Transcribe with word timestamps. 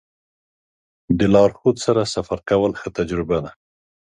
د 1.19 1.19
لارښود 1.33 1.75
سره 1.85 2.01
سفر 2.15 2.39
کول 2.49 2.71
ښه 2.79 2.89
تجربه 2.97 3.37
ده. 3.43 3.51